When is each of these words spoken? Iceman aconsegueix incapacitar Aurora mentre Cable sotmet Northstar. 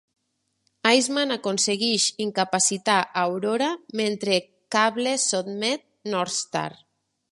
Iceman 0.99 1.33
aconsegueix 1.35 2.07
incapacitar 2.25 2.97
Aurora 3.25 3.69
mentre 4.01 4.39
Cable 4.77 5.13
sotmet 5.27 5.85
Northstar. 6.15 6.69